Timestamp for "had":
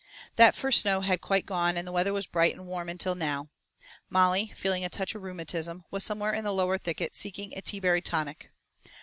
1.01-1.21